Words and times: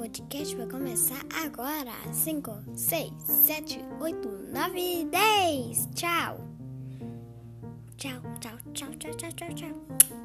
podcast 0.00 0.56
vai 0.56 0.66
começar 0.66 1.20
agora. 1.44 1.92
5, 2.10 2.50
6, 2.74 3.12
7, 3.22 3.84
8, 4.00 4.28
9, 4.50 5.04
10. 5.04 5.88
Tchau. 5.94 6.38
Tchau, 7.98 8.22
tchau, 8.40 8.56
tchau, 8.72 8.88
tchau, 8.94 9.12
tchau, 9.12 9.30
tchau, 9.32 9.54
tchau. 9.54 10.19